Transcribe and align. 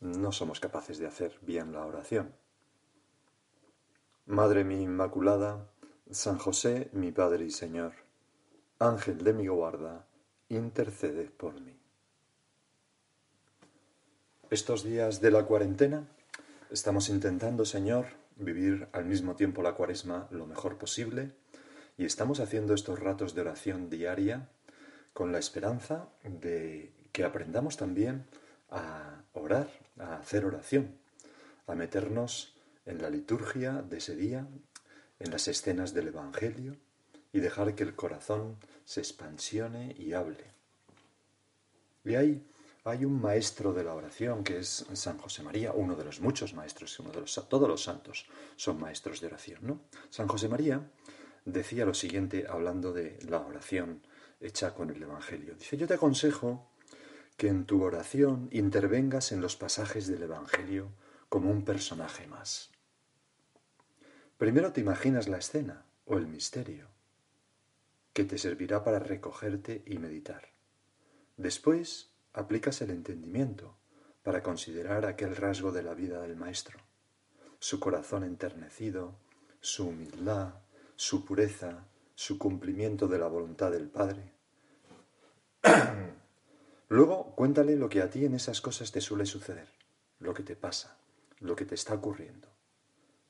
no 0.00 0.32
somos 0.32 0.60
capaces 0.60 0.98
de 0.98 1.06
hacer 1.06 1.38
bien 1.42 1.72
la 1.72 1.84
oración. 1.84 2.34
Madre 4.26 4.64
mi 4.64 4.82
Inmaculada, 4.82 5.70
San 6.10 6.38
José, 6.38 6.90
mi 6.92 7.12
Padre 7.12 7.44
y 7.44 7.50
Señor, 7.50 7.92
Ángel 8.78 9.24
de 9.24 9.32
mi 9.32 9.46
guarda, 9.46 10.06
intercede 10.48 11.30
por 11.30 11.60
mí. 11.60 11.78
Estos 14.50 14.84
días 14.84 15.20
de 15.20 15.30
la 15.30 15.44
cuarentena 15.44 16.06
estamos 16.70 17.08
intentando, 17.08 17.64
Señor, 17.64 18.06
vivir 18.36 18.88
al 18.92 19.04
mismo 19.04 19.34
tiempo 19.34 19.62
la 19.62 19.74
cuaresma 19.74 20.28
lo 20.30 20.46
mejor 20.46 20.76
posible 20.78 21.32
y 21.96 22.04
estamos 22.04 22.40
haciendo 22.40 22.74
estos 22.74 22.98
ratos 22.98 23.34
de 23.34 23.40
oración 23.40 23.88
diaria 23.88 24.48
con 25.12 25.32
la 25.32 25.38
esperanza 25.38 26.08
de 26.22 26.92
que 27.12 27.24
aprendamos 27.24 27.76
también 27.76 28.26
a 28.70 29.22
orar, 29.32 29.70
a 29.98 30.16
hacer 30.16 30.44
oración, 30.44 30.98
a 31.66 31.74
meternos 31.74 32.54
en 32.84 33.02
la 33.02 33.10
liturgia 33.10 33.82
de 33.82 33.98
ese 33.98 34.16
día, 34.16 34.46
en 35.18 35.30
las 35.30 35.48
escenas 35.48 35.94
del 35.94 36.08
Evangelio 36.08 36.76
y 37.32 37.40
dejar 37.40 37.74
que 37.74 37.82
el 37.82 37.94
corazón 37.94 38.58
se 38.84 39.00
expansione 39.00 39.94
y 39.98 40.12
hable. 40.12 40.44
Y 42.04 42.14
ahí 42.14 42.46
hay 42.84 43.04
un 43.04 43.20
maestro 43.20 43.72
de 43.72 43.82
la 43.82 43.94
oración 43.94 44.44
que 44.44 44.58
es 44.58 44.86
San 44.92 45.18
José 45.18 45.42
María, 45.42 45.72
uno 45.72 45.96
de 45.96 46.04
los 46.04 46.20
muchos 46.20 46.54
maestros, 46.54 46.98
uno 47.00 47.10
de 47.10 47.20
los, 47.20 47.48
todos 47.48 47.68
los 47.68 47.82
santos 47.82 48.26
son 48.54 48.78
maestros 48.78 49.20
de 49.20 49.26
oración, 49.26 49.58
¿no? 49.62 49.80
San 50.08 50.28
José 50.28 50.48
María 50.48 50.88
decía 51.44 51.84
lo 51.84 51.94
siguiente 51.94 52.46
hablando 52.48 52.92
de 52.92 53.18
la 53.28 53.40
oración 53.40 54.02
hecha 54.40 54.72
con 54.72 54.90
el 54.90 55.02
Evangelio. 55.02 55.54
Dice, 55.54 55.76
yo 55.76 55.88
te 55.88 55.94
aconsejo 55.94 56.70
que 57.36 57.48
en 57.48 57.66
tu 57.66 57.82
oración 57.82 58.48
intervengas 58.50 59.32
en 59.32 59.40
los 59.40 59.56
pasajes 59.56 60.06
del 60.06 60.22
Evangelio 60.22 60.88
como 61.28 61.50
un 61.50 61.64
personaje 61.64 62.26
más. 62.26 62.70
Primero 64.38 64.72
te 64.72 64.80
imaginas 64.80 65.28
la 65.28 65.38
escena 65.38 65.84
o 66.06 66.16
el 66.16 66.26
misterio, 66.26 66.88
que 68.12 68.24
te 68.24 68.38
servirá 68.38 68.84
para 68.84 68.98
recogerte 68.98 69.82
y 69.86 69.98
meditar. 69.98 70.48
Después 71.36 72.10
aplicas 72.32 72.80
el 72.80 72.90
entendimiento 72.90 73.76
para 74.22 74.42
considerar 74.42 75.04
aquel 75.04 75.36
rasgo 75.36 75.72
de 75.72 75.82
la 75.82 75.94
vida 75.94 76.20
del 76.20 76.36
Maestro, 76.36 76.78
su 77.58 77.80
corazón 77.80 78.24
enternecido, 78.24 79.14
su 79.60 79.88
humildad, 79.88 80.54
su 80.96 81.24
pureza, 81.24 81.86
su 82.14 82.38
cumplimiento 82.38 83.08
de 83.08 83.18
la 83.18 83.26
voluntad 83.26 83.70
del 83.70 83.88
Padre. 83.88 84.32
Luego 86.88 87.34
cuéntale 87.34 87.76
lo 87.76 87.88
que 87.88 88.00
a 88.00 88.10
ti 88.10 88.24
en 88.24 88.34
esas 88.34 88.60
cosas 88.60 88.92
te 88.92 89.00
suele 89.00 89.26
suceder, 89.26 89.68
lo 90.20 90.34
que 90.34 90.44
te 90.44 90.54
pasa, 90.54 90.96
lo 91.40 91.56
que 91.56 91.64
te 91.64 91.74
está 91.74 91.94
ocurriendo. 91.94 92.48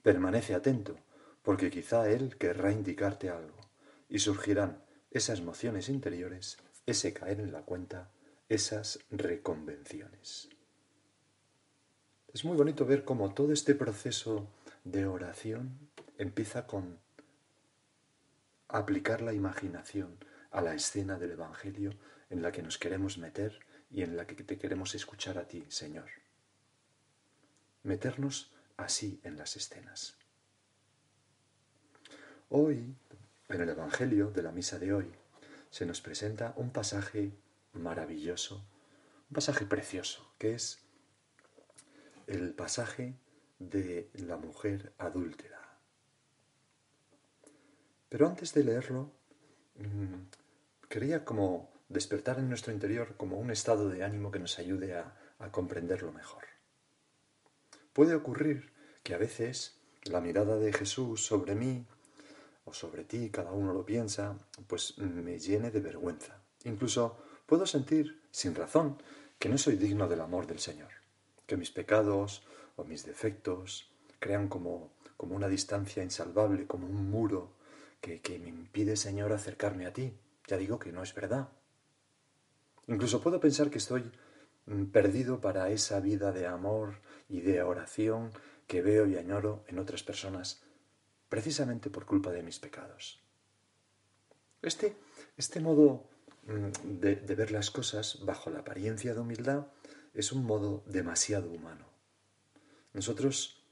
Permanece 0.03 0.55
atento, 0.55 0.97
porque 1.43 1.71
quizá 1.71 2.11
Él 2.11 2.37
querrá 2.37 2.71
indicarte 2.71 3.31
algo, 3.31 3.57
y 4.09 4.19
surgirán 4.19 4.83
esas 5.11 5.39
emociones 5.39 5.89
interiores, 5.89 6.59
ese 6.85 7.15
caer 7.15 7.41
en 7.41 7.53
la 7.53 7.63
cuenta, 7.63 8.11
esas 8.49 9.01
reconvenciones. 9.11 10.51
Es 12.35 12.45
muy 12.45 12.57
bonito 12.57 12.85
ver 12.85 13.05
cómo 13.05 13.33
todo 13.33 13.53
este 13.55 13.75
proceso 13.75 14.47
de 14.85 15.07
oración 15.07 15.79
empieza 16.19 16.67
con 16.67 16.99
aplicar 18.69 19.23
la 19.23 19.33
imaginación 19.33 20.19
a 20.51 20.61
la 20.61 20.75
escena 20.75 21.19
del 21.19 21.33
Evangelio 21.33 21.93
en 22.31 22.43
la 22.43 22.53
que 22.53 22.63
nos 22.63 22.79
queremos 22.79 23.19
meter 23.19 23.59
y 23.91 24.03
en 24.03 24.17
la 24.17 24.27
que 24.27 24.35
te 24.35 24.59
queremos 24.59 24.95
escuchar 24.95 25.39
a 25.39 25.47
ti, 25.47 25.65
Señor. 25.69 26.09
Meternos 27.83 28.53
así 28.77 29.21
en 29.23 29.37
las 29.37 29.57
escenas. 29.57 30.17
Hoy, 32.49 32.95
en 33.49 33.61
el 33.61 33.69
Evangelio 33.69 34.31
de 34.31 34.43
la 34.43 34.53
misa 34.53 34.79
de 34.79 34.93
hoy, 34.93 35.13
se 35.71 35.87
nos 35.87 36.01
presenta 36.01 36.55
un 36.57 36.71
pasaje 36.71 37.33
maravilloso, 37.73 38.65
un 39.29 39.35
pasaje 39.35 39.67
precioso, 39.67 40.33
que 40.39 40.55
es 40.55 40.81
el 42.27 42.55
pasaje 42.55 43.15
de 43.59 44.11
la 44.15 44.37
mujer 44.37 44.93
adúltera. 44.99 45.61
Pero 48.09 48.29
antes 48.29 48.55
de 48.55 48.65
leerlo, 48.65 49.11
mm, 49.77 50.89
quería 50.89 51.25
como 51.25 51.76
despertar 51.89 52.39
en 52.39 52.49
nuestro 52.49 52.73
interior 52.73 53.15
como 53.17 53.39
un 53.39 53.51
estado 53.51 53.89
de 53.89 54.03
ánimo 54.03 54.31
que 54.31 54.39
nos 54.39 54.59
ayude 54.59 54.95
a, 54.95 55.15
comprenderlo 55.51 56.13
mejor. 56.13 56.45
Puede 57.93 58.15
ocurrir 58.15 58.73
que 59.03 59.15
a 59.15 59.19
veces 59.19 59.79
la 60.05 60.23
mirada 60.23 60.57
de 60.57 60.73
Jesús 60.73 61.27
sobre 61.27 61.55
mí 61.55 61.87
o 62.65 62.73
sobre 62.73 63.05
ti, 63.05 63.29
cada 63.31 63.53
uno 63.53 63.75
lo 63.75 63.85
piensa, 63.85 64.39
pues 64.67 64.97
me 64.97 65.39
llene 65.39 65.71
de 65.71 65.81
vergüenza. 65.81 66.41
Incluso 66.65 67.19
puedo 67.45 67.67
sentir, 67.67 68.23
sin 68.31 68.55
razón, 68.55 68.97
que 69.39 69.51
no 69.51 69.59
soy 69.59 69.77
digno 69.77 70.09
del 70.09 70.23
amor 70.23 70.47
del 70.47 70.59
Señor, 70.59 70.91
que 71.47 71.59
mis 71.59 71.71
pecados 71.71 72.43
o 72.77 72.85
mis 72.85 73.05
defectos 73.05 73.91
crean 74.19 74.49
como, 74.49 74.91
como 75.19 75.37
una 75.37 75.49
distancia 75.49 76.03
insalvable, 76.03 76.67
como 76.67 76.87
un 76.87 77.11
muro 77.11 77.53
que, 78.01 78.21
que 78.21 78.39
me 78.39 78.49
impide, 78.49 78.97
Señor, 78.97 79.33
acercarme 79.33 79.87
a 79.87 79.93
ti. 79.93 80.15
Ya 80.49 80.57
digo 80.57 80.79
que 80.79 80.93
no 80.93 81.03
es 81.03 81.15
verdad. 81.15 81.49
Incluso 82.89 83.21
puedo 83.21 83.41
pensar 83.41 83.71
que 83.71 83.79
estoy 83.79 84.11
mm, 84.67 84.87
perdido 84.87 85.41
para 85.41 85.71
esa 85.71 86.01
vida 86.01 86.33
de 86.33 86.47
amor 86.47 87.01
y 87.29 87.41
de 87.41 87.63
oración 87.63 88.31
que 88.67 88.83
veo 88.83 89.07
y 89.07 89.17
añoro 89.17 89.65
en 89.69 89.79
otras 89.79 90.03
personas, 90.03 90.63
precisamente 91.29 91.91
por 91.91 92.07
culpa 92.07 92.31
de 92.31 92.43
mis 92.43 92.59
pecados. 92.59 93.21
Este, 94.63 94.97
este 95.37 95.61
modo 95.61 96.09
mm, 96.47 96.99
de, 97.01 97.17
de 97.17 97.35
ver 97.35 97.51
las 97.51 97.71
cosas 97.71 98.25
bajo 98.25 98.51
la 98.51 98.61
apariencia 98.61 99.15
de 99.15 99.21
humildad 99.21 99.67
es 100.15 100.33
un 100.33 100.45
modo 100.45 100.83
demasiado 100.87 101.51
humano. 101.51 101.87
Nosotros 102.93 103.63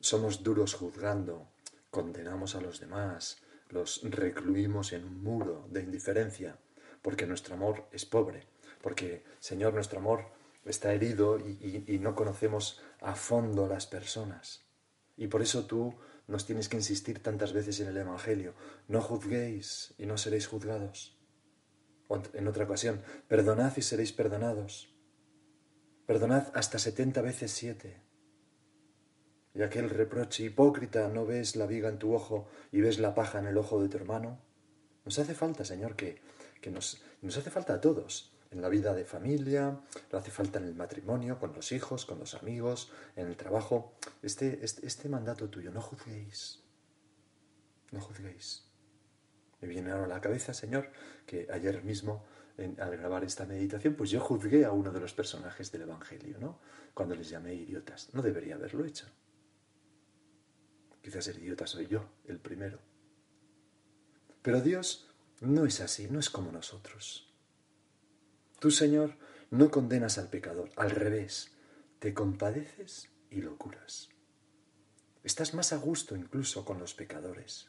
somos 0.00 0.42
duros 0.42 0.74
juzgando, 0.74 1.48
condenamos 1.90 2.54
a 2.54 2.60
los 2.60 2.80
demás, 2.80 3.38
los 3.70 4.02
recluimos 4.02 4.92
en 4.92 5.04
un 5.04 5.22
muro 5.22 5.66
de 5.70 5.82
indiferencia 5.82 6.58
porque 7.02 7.26
nuestro 7.26 7.54
amor 7.54 7.88
es 7.92 8.04
pobre, 8.04 8.46
porque, 8.82 9.24
Señor, 9.40 9.74
nuestro 9.74 9.98
amor 9.98 10.26
está 10.64 10.92
herido 10.92 11.38
y, 11.38 11.98
no 12.00 12.14
conocemos 12.14 12.80
a 13.00 13.14
fondo 13.14 13.68
las 13.68 13.86
personas. 13.86 14.66
Y 15.16 15.28
por 15.28 15.42
eso 15.42 15.66
tú 15.66 15.94
nos 16.26 16.46
tienes 16.46 16.68
que 16.68 16.76
insistir 16.76 17.22
tantas 17.22 17.52
veces 17.52 17.80
en 17.80 17.88
el 17.88 17.96
Evangelio, 17.96 18.54
no 18.86 19.00
juzguéis 19.00 19.94
y 19.98 20.06
no 20.06 20.18
seréis 20.18 20.46
juzgados. 20.46 21.18
en 22.32 22.48
otra 22.48 22.64
ocasión, 22.64 23.02
perdonad 23.28 23.76
y 23.76 23.82
seréis 23.82 24.12
perdonados. 24.12 24.94
Perdonad 26.06 26.48
hasta 26.54 26.78
setenta 26.78 27.20
veces 27.20 27.50
siete. 27.52 28.02
Y 29.54 29.62
aquel 29.62 29.90
reproche 29.90 30.44
hipócrita, 30.44 31.08
¿no 31.08 31.26
ves 31.26 31.56
la 31.56 31.66
viga 31.66 31.88
en 31.88 31.98
tu 31.98 32.14
ojo 32.14 32.48
y 32.70 32.80
ves 32.80 32.98
la 32.98 33.14
paja 33.14 33.38
en 33.38 33.46
el 33.46 33.58
ojo 33.58 33.82
de 33.82 33.88
tu 33.88 33.96
hermano? 33.96 34.40
Nos 35.04 35.18
hace 35.18 35.34
falta, 35.34 35.64
Señor, 35.64 35.96
que 35.96 36.20
que 36.60 36.70
nos, 36.70 37.02
hace 37.24 37.50
falta 37.50 37.74
a 37.74 37.80
todos 37.80 38.32
en 38.50 38.62
la 38.62 38.68
vida 38.68 38.94
de 38.94 39.04
familia, 39.04 39.80
lo 40.10 40.18
hace 40.18 40.30
falta 40.30 40.58
en 40.58 40.64
el 40.64 40.74
matrimonio, 40.74 41.38
con 41.38 41.52
los 41.52 41.72
hijos, 41.72 42.06
con 42.06 42.18
los 42.18 42.34
amigos, 42.34 42.90
en 43.16 43.26
el 43.26 43.36
trabajo. 43.36 43.94
Este, 44.22 44.64
este, 44.64 44.86
este 44.86 45.08
mandato 45.08 45.48
tuyo, 45.50 45.70
no 45.70 45.80
juzguéis, 45.80 46.62
no 47.90 48.00
juzguéis. 48.00 48.64
Me 49.60 49.68
viene 49.68 49.90
ahora 49.90 50.04
a 50.04 50.08
la 50.08 50.20
cabeza, 50.20 50.54
Señor, 50.54 50.90
que 51.26 51.48
ayer 51.52 51.82
mismo, 51.82 52.24
al 52.56 52.96
grabar 52.96 53.24
esta 53.24 53.44
meditación, 53.44 53.94
pues 53.94 54.10
yo 54.10 54.20
juzgué 54.20 54.64
a 54.64 54.72
uno 54.72 54.92
de 54.92 55.00
los 55.00 55.12
personajes 55.14 55.70
del 55.70 55.82
Evangelio, 55.82 56.38
¿no? 56.38 56.58
Cuando 56.94 57.14
les 57.14 57.28
llamé 57.28 57.54
idiotas. 57.54 58.10
No 58.14 58.22
debería 58.22 58.54
haberlo 58.54 58.84
hecho. 58.84 59.06
Quizás 61.02 61.28
el 61.28 61.38
idiota 61.38 61.66
soy 61.66 61.86
yo, 61.86 62.04
el 62.26 62.38
primero. 62.38 62.78
Pero 64.42 64.60
Dios 64.60 65.07
no 65.40 65.66
es 65.66 65.80
así, 65.80 66.08
no 66.10 66.18
es 66.18 66.30
como 66.30 66.50
nosotros. 66.50 67.32
Tú, 68.58 68.70
Señor, 68.70 69.16
no 69.50 69.70
condenas 69.70 70.18
al 70.18 70.28
pecador, 70.28 70.70
al 70.76 70.90
revés, 70.90 71.52
te 72.00 72.12
compadeces 72.12 73.10
y 73.30 73.40
lo 73.40 73.56
curas. 73.56 74.08
Estás 75.22 75.54
más 75.54 75.72
a 75.72 75.76
gusto 75.76 76.16
incluso 76.16 76.64
con 76.64 76.78
los 76.78 76.94
pecadores. 76.94 77.68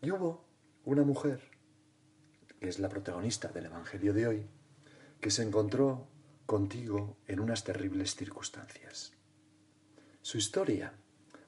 Y 0.00 0.10
hubo 0.10 0.44
una 0.84 1.02
mujer, 1.02 1.40
que 2.58 2.68
es 2.68 2.78
la 2.78 2.88
protagonista 2.88 3.48
del 3.48 3.66
Evangelio 3.66 4.12
de 4.12 4.26
hoy, 4.26 4.46
que 5.20 5.30
se 5.30 5.42
encontró 5.42 6.08
contigo 6.46 7.16
en 7.26 7.38
unas 7.38 7.62
terribles 7.62 8.16
circunstancias. 8.16 9.12
Su 10.22 10.38
historia 10.38 10.94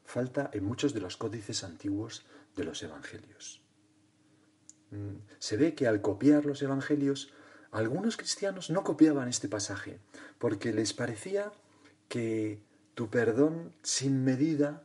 falta 0.04 0.50
en 0.52 0.64
muchos 0.64 0.94
de 0.94 1.00
los 1.00 1.16
códices 1.16 1.64
antiguos 1.64 2.24
de 2.54 2.64
los 2.64 2.82
Evangelios. 2.82 3.63
Mm, 4.94 5.16
se 5.38 5.56
ve 5.56 5.74
que 5.74 5.88
al 5.88 6.00
copiar 6.00 6.46
los 6.46 6.62
Evangelios, 6.62 7.32
algunos 7.72 8.16
cristianos 8.16 8.70
no 8.70 8.84
copiaban 8.84 9.28
este 9.28 9.48
pasaje, 9.48 9.98
porque 10.38 10.72
les 10.72 10.92
parecía 10.92 11.52
que 12.08 12.62
tu 12.94 13.10
perdón 13.10 13.74
sin 13.82 14.22
medida 14.22 14.84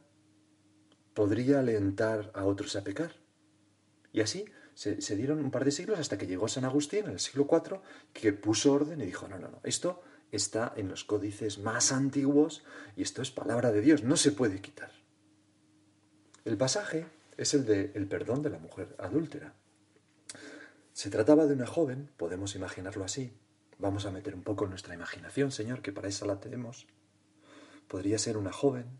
podría 1.13 1.59
alentar 1.59 2.31
a 2.33 2.45
otros 2.45 2.75
a 2.75 2.83
pecar. 2.83 3.13
Y 4.11 4.21
así 4.21 4.45
se, 4.73 5.15
dieron 5.15 5.39
un 5.39 5.51
par 5.51 5.65
de 5.65 5.71
siglos 5.71 5.99
hasta 5.99 6.17
que 6.17 6.25
llegó 6.25 6.47
San 6.47 6.65
Agustín 6.65 7.05
en 7.05 7.11
el 7.11 7.19
siglo 7.19 7.47
IV, 7.51 7.81
que 8.11 8.33
puso 8.33 8.73
orden 8.73 9.01
y 9.01 9.05
dijo, 9.05 9.27
no, 9.27 9.37
no, 9.37 9.49
no, 9.49 9.59
esto 9.63 10.01
está 10.31 10.73
en 10.75 10.87
los 10.87 11.03
códices 11.03 11.59
más 11.59 11.91
antiguos 11.91 12.63
y 12.95 13.03
esto 13.03 13.21
es 13.21 13.29
palabra 13.29 13.71
de 13.71 13.81
Dios, 13.81 14.03
no 14.03 14.17
se 14.17 14.31
puede 14.31 14.61
quitar. 14.61 14.91
El 16.45 16.57
pasaje 16.57 17.05
es 17.37 17.53
el 17.53 17.65
de 17.65 17.91
el 17.93 18.07
perdón 18.07 18.41
de 18.41 18.49
la 18.49 18.57
mujer 18.57 18.95
adúltera. 18.97 19.53
Se 20.99 21.09
trataba 21.09 21.45
de 21.45 21.53
una 21.53 21.65
joven, 21.65 22.11
podemos 22.17 22.55
imaginarlo 22.55 23.05
así. 23.05 23.31
Vamos 23.77 24.05
a 24.05 24.11
meter 24.11 24.35
un 24.35 24.43
poco 24.43 24.67
nuestra 24.67 24.93
imaginación, 24.93 25.49
Señor, 25.49 25.81
que 25.81 25.93
para 25.93 26.09
eso 26.09 26.25
la 26.25 26.41
tenemos. 26.41 26.87
Podría 27.87 28.19
ser 28.19 28.35
una 28.35 28.51
joven 28.51 28.99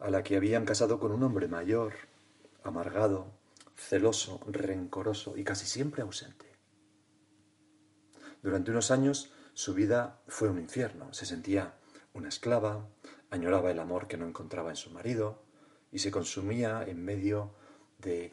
a 0.00 0.08
la 0.08 0.22
que 0.22 0.38
habían 0.38 0.64
casado 0.64 0.98
con 0.98 1.12
un 1.12 1.22
hombre 1.22 1.46
mayor, 1.46 1.92
amargado, 2.62 3.30
celoso, 3.76 4.40
rencoroso 4.46 5.36
y 5.36 5.44
casi 5.44 5.66
siempre 5.66 6.00
ausente. 6.00 6.46
Durante 8.42 8.70
unos 8.70 8.90
años 8.90 9.30
su 9.52 9.74
vida 9.74 10.22
fue 10.26 10.48
un 10.48 10.58
infierno. 10.58 11.12
Se 11.12 11.26
sentía 11.26 11.74
una 12.14 12.30
esclava, 12.30 12.88
añoraba 13.28 13.70
el 13.70 13.80
amor 13.80 14.08
que 14.08 14.16
no 14.16 14.26
encontraba 14.26 14.70
en 14.70 14.76
su 14.76 14.88
marido 14.92 15.42
y 15.92 15.98
se 15.98 16.10
consumía 16.10 16.84
en 16.86 17.04
medio 17.04 17.52
de, 17.98 18.32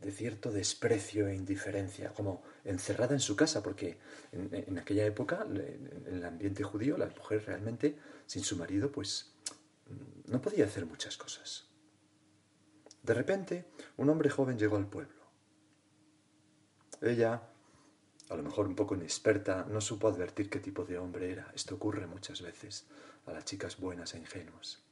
de 0.00 0.12
cierto 0.12 0.52
desprecio 0.52 1.26
e 1.28 1.34
indiferencia, 1.34 2.14
como 2.14 2.42
encerrada 2.64 3.14
en 3.14 3.20
su 3.20 3.34
casa, 3.34 3.62
porque 3.62 3.98
en, 4.32 4.78
aquella 4.78 5.04
época, 5.04 5.44
en 5.44 6.04
el 6.06 6.24
ambiente 6.24 6.62
judío, 6.62 6.96
la 6.96 7.06
mujer 7.06 7.44
realmente, 7.46 7.98
sin 8.26 8.44
su 8.44 8.56
marido, 8.56 8.92
pues 8.92 9.32
no 10.26 10.40
podía 10.40 10.66
hacer 10.66 10.86
muchas 10.86 11.16
cosas. 11.16 11.66
De 13.02 13.14
repente, 13.14 13.64
un 13.96 14.10
hombre 14.10 14.30
joven 14.30 14.58
llegó 14.58 14.76
al 14.76 14.88
pueblo. 14.88 15.18
Ella, 17.00 17.42
a 18.28 18.36
lo 18.36 18.42
mejor 18.42 18.66
un 18.66 18.74
poco 18.74 18.94
inexperta, 18.94 19.66
no 19.68 19.80
supo 19.80 20.08
advertir 20.08 20.50
qué 20.50 20.60
tipo 20.60 20.84
de 20.84 20.98
hombre 20.98 21.32
era. 21.32 21.50
Esto 21.54 21.76
ocurre 21.76 22.06
muchas 22.06 22.42
veces 22.42 22.86
a 23.26 23.32
las 23.32 23.44
chicas 23.44 23.78
buenas 23.78 24.14
e 24.14 24.18
ingenuas. 24.18 24.87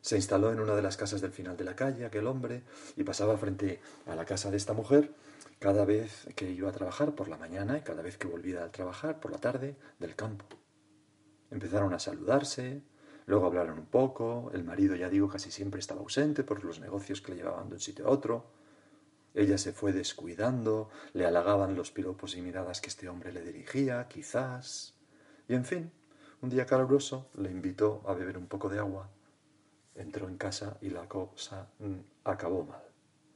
Se 0.00 0.16
instaló 0.16 0.52
en 0.52 0.60
una 0.60 0.74
de 0.74 0.82
las 0.82 0.96
casas 0.96 1.20
del 1.20 1.32
final 1.32 1.56
de 1.56 1.64
la 1.64 1.76
calle 1.76 2.04
aquel 2.04 2.26
hombre 2.26 2.62
y 2.96 3.04
pasaba 3.04 3.36
frente 3.36 3.80
a 4.06 4.14
la 4.14 4.24
casa 4.24 4.50
de 4.50 4.56
esta 4.56 4.72
mujer 4.72 5.12
cada 5.58 5.84
vez 5.84 6.28
que 6.34 6.50
iba 6.50 6.70
a 6.70 6.72
trabajar 6.72 7.14
por 7.14 7.28
la 7.28 7.36
mañana 7.36 7.76
y 7.76 7.82
cada 7.82 8.02
vez 8.02 8.16
que 8.16 8.26
volvía 8.26 8.64
a 8.64 8.72
trabajar 8.72 9.20
por 9.20 9.30
la 9.30 9.38
tarde 9.38 9.76
del 9.98 10.16
campo. 10.16 10.46
Empezaron 11.50 11.92
a 11.92 11.98
saludarse, 11.98 12.82
Luego 13.30 13.46
hablaron 13.46 13.78
un 13.78 13.86
poco, 13.86 14.50
el 14.54 14.64
marido, 14.64 14.96
ya 14.96 15.08
digo, 15.08 15.28
casi 15.28 15.52
siempre 15.52 15.78
estaba 15.78 16.00
ausente 16.00 16.42
por 16.42 16.64
los 16.64 16.80
negocios 16.80 17.20
que 17.20 17.30
le 17.30 17.38
llevaban 17.38 17.68
de 17.68 17.74
un 17.76 17.80
sitio 17.80 18.08
a 18.08 18.10
otro. 18.10 18.50
Ella 19.34 19.56
se 19.56 19.72
fue 19.72 19.92
descuidando, 19.92 20.88
le 21.12 21.26
halagaban 21.26 21.76
los 21.76 21.92
piropos 21.92 22.36
y 22.36 22.42
miradas 22.42 22.80
que 22.80 22.88
este 22.88 23.08
hombre 23.08 23.32
le 23.32 23.42
dirigía, 23.42 24.08
quizás. 24.08 24.94
Y 25.46 25.54
en 25.54 25.64
fin, 25.64 25.92
un 26.42 26.50
día 26.50 26.66
caluroso 26.66 27.28
le 27.34 27.52
invitó 27.52 28.02
a 28.04 28.14
beber 28.14 28.36
un 28.36 28.48
poco 28.48 28.68
de 28.68 28.80
agua. 28.80 29.08
Entró 30.00 30.28
en 30.28 30.38
casa 30.38 30.78
y 30.80 30.88
la 30.88 31.08
cosa 31.08 31.68
mm, 31.78 31.98
acabó 32.24 32.64
mal. 32.64 32.82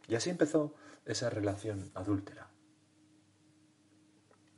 Y 0.08 0.14
así 0.14 0.31
empezó 0.31 0.75
esa 1.05 1.28
relación 1.31 1.90
adúltera. 1.94 2.49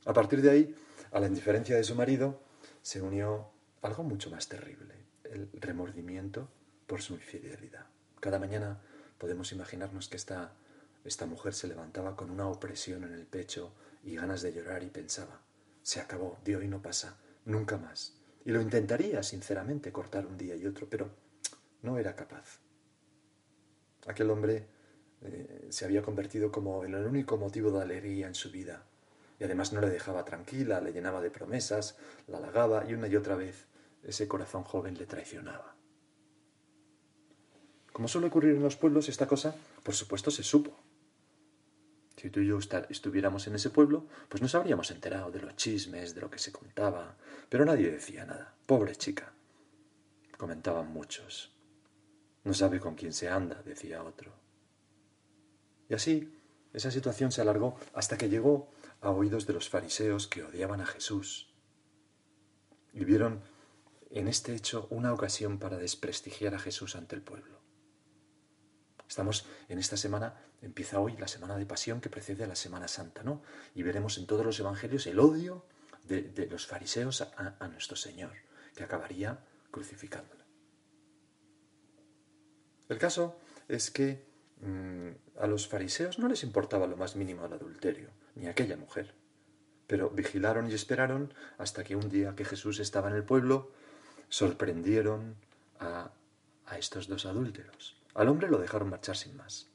A 0.05 0.13
partir 0.13 0.41
de 0.41 0.51
ahí, 0.51 0.75
a 1.11 1.19
la 1.19 1.27
indiferencia 1.27 1.77
de 1.77 1.83
su 1.85 1.97
marido, 1.97 2.41
se 2.83 3.03
unió 3.03 3.51
algo 3.83 4.05
mucho 4.05 4.31
más 4.31 4.49
terrible 4.49 5.07
el 5.31 5.51
remordimiento 5.61 6.49
por 6.87 7.03
su 7.03 7.15
infidelidad. 7.15 7.87
Cada 8.21 8.39
mañana 8.39 8.81
podemos 9.19 9.53
imaginarnos 9.53 10.09
que 10.09 10.17
esta, 10.17 10.53
esta 11.05 11.27
mujer 11.27 11.55
se 11.55 11.69
levantaba 11.69 12.17
con 12.17 12.31
una 12.31 12.49
opresión 12.49 13.05
en 13.05 13.13
el 13.13 13.27
pecho 13.27 13.73
y 14.05 14.17
ganas 14.17 14.43
de 14.43 14.53
llorar 14.53 14.83
y 14.83 14.91
pensaba, 14.91 15.41
se 15.83 16.01
acabó, 16.01 16.39
de 16.45 16.57
hoy 16.57 16.69
no 16.69 16.81
pasa, 16.83 17.17
nunca 17.45 17.77
más. 17.77 18.15
Y 18.45 18.53
lo 18.53 18.61
intentaría, 18.61 19.23
sinceramente, 19.23 19.91
cortar 19.91 20.27
un 20.27 20.37
día 20.37 20.55
y 20.55 20.67
otro, 20.67 20.89
pero 20.89 21.11
no 21.83 21.99
era 21.99 22.15
capaz. 22.15 22.61
Aquel 24.07 24.31
hombre 24.31 24.69
eh, 25.23 25.67
se 25.71 25.85
había 25.85 26.03
convertido 26.03 26.53
como 26.53 26.85
en 26.85 26.95
el 26.95 27.07
único 27.07 27.37
motivo 27.37 27.71
de 27.71 27.83
alegría 27.83 28.27
en 28.27 28.35
su 28.35 28.51
vida. 28.51 28.87
Y 29.39 29.45
además 29.45 29.73
no 29.73 29.81
le 29.81 29.91
dejaba 29.91 30.25
tranquila, 30.25 30.81
le 30.81 30.93
llenaba 30.93 31.21
de 31.21 31.31
promesas, 31.31 31.99
la 32.27 32.39
halagaba 32.39 32.85
y 32.89 32.95
una 32.95 33.09
y 33.09 33.17
otra 33.17 33.37
vez 33.37 33.67
ese 34.03 34.29
corazón 34.29 34.63
joven 34.63 34.97
le 34.97 35.07
traicionaba. 35.07 35.75
Como 37.93 38.09
suele 38.09 38.29
ocurrir 38.29 38.55
en 38.55 38.63
los 38.63 38.77
pueblos, 38.77 39.09
esta 39.09 39.27
cosa, 39.27 39.55
por 39.83 39.95
supuesto, 39.95 40.31
se 40.31 40.43
supo. 40.43 40.79
Si 42.17 42.31
tú 42.31 42.41
y 42.41 42.47
yo 42.47 42.59
estuviéramos 42.89 43.47
en 43.47 43.57
ese 43.57 43.71
pueblo, 43.71 44.07
pues 44.29 44.43
nos 44.43 44.55
habríamos 44.55 44.91
enterado 44.91 45.31
de 45.31 45.41
los 45.41 45.57
chismes, 45.57 46.15
de 46.15 46.21
lo 46.21 46.31
que 46.31 46.39
se 46.39 46.53
contaba, 46.53 47.17
pero 47.49 47.65
nadie 47.65 47.91
decía 47.91 48.25
nada. 48.25 48.55
Pobre 48.67 48.97
chica, 48.97 49.33
comentaban 50.39 50.93
muchos. 50.93 51.56
No 52.47 52.55
sabe 52.55 52.79
con 52.79 52.95
quién 52.95 53.13
se 53.13 53.29
anda, 53.29 53.61
decía 53.65 54.05
otro. 54.05 54.31
Y 55.89 55.95
así, 55.95 56.33
esa 56.73 56.93
situación 56.93 57.33
se 57.33 57.41
alargó 57.41 57.77
hasta 57.93 58.17
que 58.17 58.29
llegó 58.29 58.71
a 59.01 59.11
oídos 59.11 59.49
de 59.49 59.53
los 59.53 59.69
fariseos 59.69 60.29
que 60.29 60.45
odiaban 60.45 60.81
a 60.81 60.87
Jesús. 60.87 61.53
Y 62.93 63.05
vieron 63.05 63.43
en 64.11 64.29
este 64.29 64.55
hecho 64.55 64.87
una 64.91 65.13
ocasión 65.13 65.59
para 65.59 65.77
desprestigiar 65.77 66.55
a 66.55 66.61
Jesús 66.61 66.95
ante 66.95 67.17
el 67.17 67.23
pueblo. 67.23 67.59
Estamos 69.09 69.45
en 69.69 69.81
esta 69.81 69.97
semana, 69.97 70.41
empieza 70.63 71.01
hoy 71.01 71.17
la 71.17 71.27
semana 71.27 71.57
de 71.57 71.67
pasión 71.67 72.01
que 72.01 72.11
precede 72.11 72.45
a 72.45 72.47
la 72.47 72.55
Semana 72.55 72.87
Santa, 72.87 73.25
¿no? 73.25 73.43
Y 73.75 73.83
veremos 73.83 74.19
en 74.19 74.27
todos 74.29 74.47
los 74.47 74.61
evangelios 74.61 75.09
el 75.09 75.19
odio 75.19 75.67
de, 76.05 76.47
los 76.49 76.69
fariseos 76.69 77.23
a, 77.23 77.67
nuestro 77.67 77.97
Señor, 77.97 78.35
que 78.77 78.85
acabaría 78.85 79.45
crucificándolo. 79.73 80.36
El 82.89 82.99
caso 82.99 83.37
es 83.69 83.91
que 83.91 84.25
mm, 84.61 85.39
a 85.41 85.47
los 85.47 85.69
fariseos 85.69 86.19
no 86.19 86.29
les 86.29 86.43
importaba 86.43 86.87
lo 86.87 86.97
más 86.97 87.17
mínimo 87.17 87.45
el 87.45 87.53
adulterio, 87.53 88.11
ni 88.35 88.47
aquella 88.47 88.77
mujer. 88.77 89.15
Pero 89.87 90.11
vigilaron 90.11 90.71
y 90.71 90.75
esperaron 90.75 91.33
hasta 91.59 91.85
que 91.85 91.97
un 91.97 92.09
día 92.09 92.35
que 92.35 92.45
Jesús 92.45 92.81
estaba 92.81 93.09
en 93.09 93.17
el 93.17 93.25
pueblo, 93.25 93.71
sorprendieron 94.29 95.37
a, 95.79 96.11
estos 96.79 97.09
dos 97.09 97.27
adúlteros. 97.27 97.97
Al 98.15 98.29
hombre 98.29 98.49
lo 98.49 98.59
dejaron 98.59 98.91
marchar 98.91 99.17
sin 99.17 99.37
más. 99.37 99.71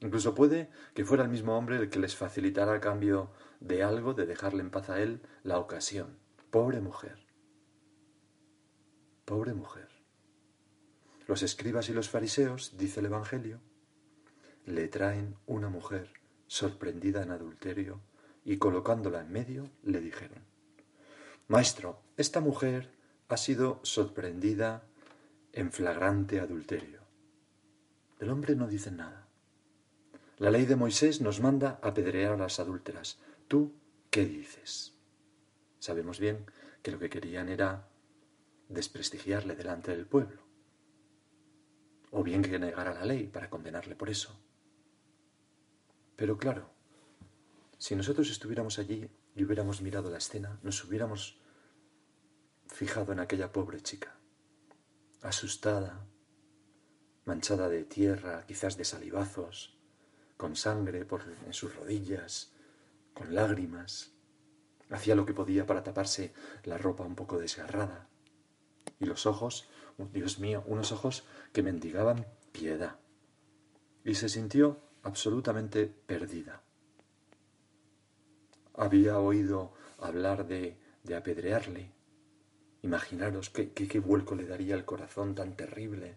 Incluso 0.00 0.34
puede 0.34 0.70
que 0.94 1.04
fuera 1.04 1.22
el 1.22 1.30
mismo 1.30 1.56
hombre 1.56 1.76
el 1.76 1.88
que 1.88 2.00
les 2.00 2.16
facilitara 2.16 2.74
a 2.74 2.80
cambio 2.80 3.30
de 3.60 3.82
algo, 3.82 4.12
de 4.12 4.26
dejarle 4.26 4.60
en 4.60 4.70
paz 4.70 4.90
a 4.90 5.00
él, 5.00 5.22
la 5.44 5.58
ocasión. 5.58 6.18
Pobre 6.50 6.80
mujer. 6.80 7.26
Pobre 9.24 9.54
mujer. 9.54 9.93
Los 11.26 11.42
escribas 11.42 11.88
y 11.88 11.92
los 11.92 12.08
fariseos, 12.08 12.76
dice 12.76 13.00
el 13.00 13.06
Evangelio, 13.06 13.60
le 14.66 14.88
traen 14.88 15.36
una 15.46 15.68
mujer 15.68 16.10
sorprendida 16.46 17.22
en 17.22 17.30
adulterio 17.30 18.00
y 18.44 18.58
colocándola 18.58 19.20
en 19.20 19.32
medio 19.32 19.70
le 19.82 20.00
dijeron, 20.00 20.42
Maestro, 21.48 22.02
esta 22.16 22.40
mujer 22.40 22.90
ha 23.28 23.36
sido 23.36 23.80
sorprendida 23.82 24.84
en 25.52 25.72
flagrante 25.72 26.40
adulterio. 26.40 27.00
Del 28.18 28.30
hombre 28.30 28.54
no 28.54 28.66
dicen 28.68 28.96
nada. 28.96 29.28
La 30.38 30.50
ley 30.50 30.66
de 30.66 30.76
Moisés 30.76 31.20
nos 31.20 31.40
manda 31.40 31.78
apedrear 31.82 32.32
a 32.32 32.36
las 32.36 32.60
adúlteras. 32.60 33.18
¿Tú 33.48 33.72
qué 34.10 34.24
dices? 34.24 34.94
Sabemos 35.78 36.18
bien 36.18 36.44
que 36.82 36.90
lo 36.90 36.98
que 36.98 37.10
querían 37.10 37.48
era 37.48 37.88
desprestigiarle 38.68 39.54
delante 39.54 39.90
del 39.90 40.06
pueblo. 40.06 40.43
O 42.16 42.22
bien 42.22 42.42
que 42.42 42.60
negara 42.60 42.94
la 42.94 43.04
ley 43.04 43.26
para 43.26 43.50
condenarle 43.50 43.96
por 43.96 44.08
eso. 44.08 44.30
Pero 46.14 46.38
claro, 46.38 46.70
si 47.76 47.96
nosotros 47.96 48.30
estuviéramos 48.30 48.78
allí 48.78 49.10
y 49.34 49.42
hubiéramos 49.42 49.82
mirado 49.82 50.10
la 50.10 50.18
escena, 50.18 50.60
nos 50.62 50.84
hubiéramos 50.84 51.40
fijado 52.68 53.12
en 53.12 53.18
aquella 53.18 53.50
pobre 53.50 53.80
chica, 53.80 54.16
asustada, 55.22 56.06
manchada 57.24 57.68
de 57.68 57.82
tierra, 57.82 58.46
quizás 58.46 58.76
de 58.76 58.84
salivazos, 58.84 59.76
con 60.36 60.54
sangre 60.54 61.04
por, 61.04 61.22
en 61.44 61.52
sus 61.52 61.74
rodillas, 61.74 62.52
con 63.12 63.34
lágrimas. 63.34 64.12
Hacía 64.88 65.16
lo 65.16 65.26
que 65.26 65.34
podía 65.34 65.66
para 65.66 65.82
taparse 65.82 66.32
la 66.62 66.78
ropa 66.78 67.02
un 67.02 67.16
poco 67.16 67.40
desgarrada. 67.40 68.08
Y 69.00 69.06
los 69.06 69.26
ojos, 69.26 69.68
Dios 69.98 70.38
mío, 70.38 70.64
unos 70.66 70.92
ojos 70.92 71.24
que 71.52 71.62
mendigaban 71.62 72.26
piedad. 72.52 72.98
Y 74.04 74.14
se 74.14 74.28
sintió 74.28 74.80
absolutamente 75.02 75.86
perdida. 75.86 76.62
Había 78.74 79.18
oído 79.18 79.72
hablar 79.98 80.46
de, 80.46 80.76
de 81.04 81.16
apedrearle. 81.16 81.90
Imaginaros 82.82 83.50
qué, 83.50 83.70
qué 83.72 84.00
vuelco 84.00 84.34
le 84.34 84.46
daría 84.46 84.74
el 84.74 84.84
corazón 84.84 85.34
tan 85.34 85.56
terrible. 85.56 86.16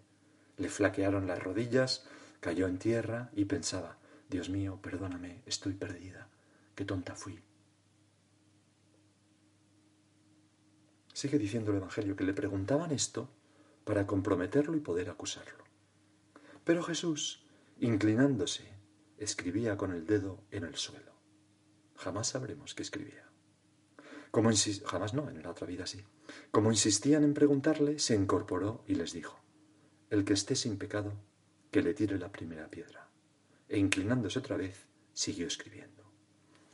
Le 0.57 0.69
flaquearon 0.69 1.27
las 1.27 1.41
rodillas, 1.41 2.07
cayó 2.39 2.67
en 2.67 2.79
tierra 2.79 3.29
y 3.33 3.45
pensaba, 3.45 3.97
Dios 4.29 4.49
mío, 4.49 4.79
perdóname, 4.81 5.41
estoy 5.45 5.73
perdida, 5.73 6.27
qué 6.75 6.83
tonta 6.83 7.15
fui. 7.15 7.39
Sigue 11.13 11.37
diciendo 11.37 11.71
el 11.71 11.77
Evangelio 11.77 12.15
que 12.15 12.23
le 12.23 12.33
preguntaban 12.33 12.91
esto 12.91 13.29
para 13.87 14.05
comprometerlo 14.05 14.75
y 14.75 14.81
poder 14.81 15.09
acusarlo. 15.09 15.63
Pero 16.65 16.83
Jesús, 16.83 17.47
inclinándose, 17.79 18.67
escribía 19.17 19.77
con 19.77 19.93
el 19.93 20.05
dedo 20.05 20.43
en 20.51 20.65
el 20.65 20.75
suelo. 20.75 21.13
Jamás 21.95 22.27
sabremos 22.27 22.75
qué 22.75 22.83
escribía. 22.83 23.31
Como 24.29 24.49
jamás 24.85 25.13
no, 25.13 25.29
en 25.29 25.41
la 25.41 25.51
otra 25.51 25.65
vida 25.65 25.87
sí. 25.87 26.03
Como 26.51 26.69
insistían 26.69 27.23
en 27.23 27.33
preguntarle, 27.33 27.97
se 27.97 28.13
incorporó 28.13 28.83
y 28.87 28.95
les 28.95 29.13
dijo, 29.13 29.39
el 30.09 30.25
que 30.25 30.33
esté 30.33 30.57
sin 30.57 30.77
pecado, 30.77 31.13
que 31.71 31.81
le 31.81 31.93
tire 31.93 32.19
la 32.19 32.29
primera 32.29 32.69
piedra. 32.69 33.09
E 33.69 33.79
inclinándose 33.79 34.39
otra 34.39 34.57
vez, 34.57 34.85
siguió 35.13 35.47
escribiendo. 35.47 36.11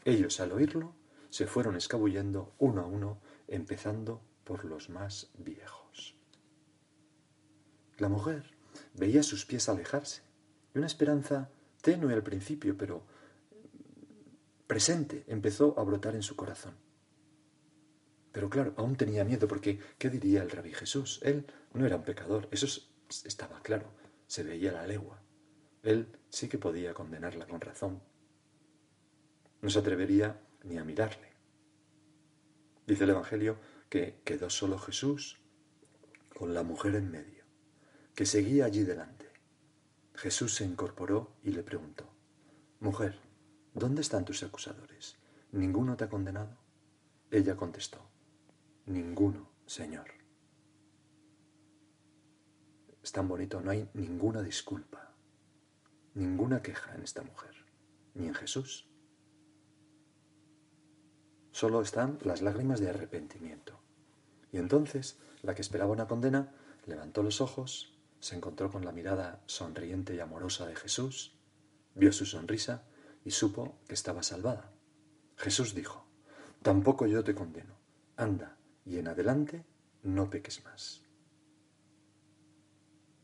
Ellos, 0.03 0.39
al 0.39 0.51
oírlo, 0.51 0.95
se 1.29 1.45
fueron 1.45 1.75
escabullendo 1.75 2.55
uno 2.57 2.81
a 2.81 2.87
uno, 2.87 3.21
empezando 3.47 4.23
por 4.43 4.65
los 4.65 4.89
más 4.89 5.29
viejos. 5.37 6.22
La 7.97 8.09
mujer 8.09 8.51
veía 8.93 9.23
sus 9.23 9.45
pies 9.45 9.69
alejarse, 9.69 10.21
y 10.73 10.77
una 10.77 10.87
esperanza 10.87 11.49
tenue 11.81 12.13
al 12.13 12.23
principio, 12.23 12.77
pero 12.77 13.03
presente, 14.67 15.23
empezó 15.27 15.77
a 15.79 15.83
brotar 15.83 16.15
en 16.15 16.23
su 16.23 16.35
corazón. 16.35 16.75
Pero 18.31 18.49
claro, 18.49 18.73
aún 18.77 18.95
tenía 18.95 19.23
miedo 19.23 19.47
porque 19.47 19.79
¿qué 19.99 20.09
diría 20.09 20.41
el 20.41 20.49
rabí 20.49 20.73
Jesús? 20.73 21.19
Él 21.23 21.45
no 21.73 21.85
era 21.85 21.97
un 21.97 22.03
pecador, 22.03 22.47
eso 22.51 22.65
estaba 23.25 23.61
claro, 23.61 23.91
se 24.25 24.43
veía 24.43 24.71
la 24.71 24.87
legua. 24.87 25.21
Él 25.83 26.07
sí 26.29 26.47
que 26.47 26.57
podía 26.57 26.93
condenarla 26.93 27.45
con 27.45 27.61
razón. 27.61 28.01
No 29.61 29.69
se 29.69 29.79
atrevería 29.79 30.41
ni 30.63 30.77
a 30.77 30.83
mirarle. 30.83 31.33
Dice 32.87 33.03
el 33.03 33.11
Evangelio 33.11 33.57
que 33.89 34.21
quedó 34.23 34.49
solo 34.49 34.79
Jesús 34.79 35.39
con 36.35 36.53
la 36.53 36.63
mujer 36.63 36.95
en 36.95 37.11
medio, 37.11 37.32
que 38.15 38.25
seguía 38.25 38.65
allí 38.65 38.83
delante. 38.83 39.27
Jesús 40.15 40.55
se 40.55 40.65
incorporó 40.65 41.31
y 41.43 41.51
le 41.51 41.63
preguntó, 41.63 42.05
Mujer, 42.79 43.19
¿dónde 43.73 44.01
están 44.01 44.25
tus 44.25 44.43
acusadores? 44.43 45.17
¿Ninguno 45.51 45.97
te 45.97 46.03
ha 46.03 46.09
condenado? 46.09 46.57
Ella 47.31 47.55
contestó, 47.55 47.99
Ninguno, 48.85 49.49
Señor. 49.65 50.11
Es 53.01 53.11
tan 53.11 53.27
bonito, 53.27 53.61
no 53.61 53.71
hay 53.71 53.89
ninguna 53.93 54.41
disculpa, 54.41 55.13
ninguna 56.13 56.61
queja 56.61 56.93
en 56.95 57.03
esta 57.03 57.23
mujer, 57.23 57.53
ni 58.13 58.27
en 58.27 58.33
Jesús. 58.33 58.87
Solo 61.51 61.81
están 61.81 62.19
las 62.23 62.41
lágrimas 62.41 62.79
de 62.79 62.89
arrepentimiento. 62.89 63.79
Y 64.51 64.57
entonces 64.57 65.17
la 65.41 65.55
que 65.55 65.61
esperaba 65.61 65.91
una 65.91 66.07
condena 66.07 66.53
levantó 66.85 67.23
los 67.23 67.41
ojos 67.41 67.92
se 68.23 68.37
encontró 68.37 68.71
con 68.71 68.85
la 68.85 68.93
mirada 68.93 69.43
sonriente 69.47 70.15
y 70.15 70.21
amorosa 70.21 70.65
de 70.65 70.77
Jesús, 70.77 71.35
vio 71.93 72.13
su 72.13 72.25
sonrisa 72.25 72.85
y 73.25 73.31
supo 73.31 73.81
que 73.85 73.95
estaba 73.95 74.23
salvada. 74.23 74.71
Jesús 75.35 75.75
dijo, 75.75 76.07
Tampoco 76.61 77.05
yo 77.05 77.25
te 77.25 77.35
condeno, 77.35 77.75
anda 78.15 78.57
y 78.85 78.97
en 78.97 79.09
adelante 79.09 79.65
no 80.03 80.29
peques 80.29 80.63
más. 80.63 81.03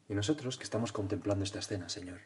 Y 0.09 0.15
nosotros 0.15 0.57
que 0.57 0.65
estamos 0.65 0.91
contemplando 0.91 1.45
esta 1.45 1.59
escena, 1.59 1.87
Señor, 1.87 2.19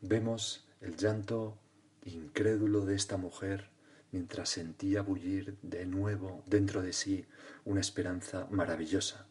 vemos 0.00 0.68
el 0.80 0.94
llanto 0.94 1.58
incrédulo 2.04 2.86
de 2.86 2.94
esta 2.94 3.16
mujer 3.16 3.68
mientras 4.12 4.48
sentía 4.48 5.02
bullir 5.02 5.58
de 5.62 5.86
nuevo 5.86 6.44
dentro 6.46 6.82
de 6.82 6.92
sí 6.92 7.26
una 7.64 7.80
esperanza 7.80 8.46
maravillosa 8.48 9.26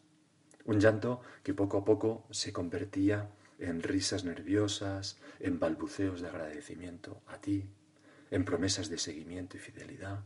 un 0.70 0.78
llanto 0.78 1.20
que 1.42 1.52
poco 1.52 1.78
a 1.78 1.84
poco 1.84 2.26
se 2.30 2.52
convertía 2.52 3.28
en 3.58 3.82
risas 3.82 4.24
nerviosas, 4.24 5.18
en 5.40 5.58
balbuceos 5.58 6.20
de 6.20 6.28
agradecimiento 6.28 7.22
a 7.26 7.38
ti, 7.40 7.68
en 8.30 8.44
promesas 8.44 8.88
de 8.88 8.98
seguimiento 8.98 9.56
y 9.56 9.60
fidelidad. 9.60 10.22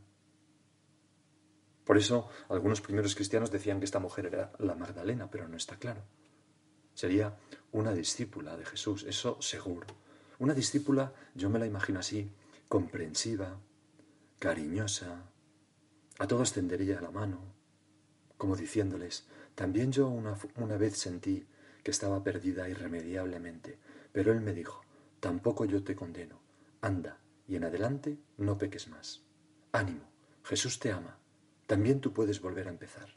Por 1.85 1.97
eso 1.97 2.29
algunos 2.51 2.83
primeros 2.83 3.15
cristianos 3.15 3.51
decían 3.51 3.79
que 3.79 3.87
esta 3.87 4.01
mujer 4.01 4.27
era 4.27 4.53
la 4.59 4.75
Magdalena, 4.75 5.31
pero 5.31 5.49
no 5.49 5.57
está 5.57 5.79
claro. 5.79 6.03
Sería 6.93 7.39
una 7.73 7.95
discípula 7.95 8.57
de 8.59 8.67
Jesús, 8.67 9.05
eso 9.05 9.41
seguro. 9.41 9.87
Una 10.39 10.53
discípula, 10.53 11.15
yo 11.35 11.49
me 11.49 11.59
la 11.59 11.67
imagino 11.67 12.01
así, 12.01 12.31
comprensiva, 12.69 13.59
cariñosa, 14.39 15.25
a 16.19 16.27
todos 16.27 16.53
tendería 16.53 17.01
la 17.01 17.11
mano, 17.11 17.41
como 18.37 18.57
diciéndoles, 18.57 19.27
también 19.55 19.93
yo 19.93 20.09
una, 20.09 20.77
vez 20.77 20.97
sentí 20.97 21.47
que 21.83 21.91
estaba 21.91 22.23
perdida 22.23 22.69
irremediablemente, 22.69 23.79
pero 24.13 24.33
él 24.33 24.41
me 24.41 24.53
dijo, 24.53 24.83
tampoco 25.21 25.65
yo 25.65 25.83
te 25.85 25.95
condeno, 25.95 26.41
anda, 26.81 27.19
y 27.47 27.57
en 27.57 27.65
adelante 27.65 28.19
no 28.39 28.59
peques 28.59 28.89
más. 28.89 29.23
Ánimo, 29.73 30.11
Jesús 30.43 30.79
te 30.79 30.93
ama, 30.93 31.19
también 31.67 32.01
tú 32.01 32.13
puedes 32.13 32.41
volver 32.41 32.69
a 32.69 32.71
empezar. 32.71 33.09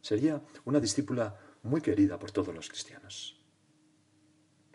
Sería 0.00 0.42
una 0.64 0.80
discípula 0.80 1.38
muy 1.62 1.80
querida 1.80 2.18
por 2.18 2.30
todos 2.30 2.54
los 2.54 2.68
cristianos, 2.68 3.42